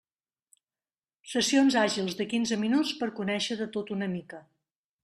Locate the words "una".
3.99-4.15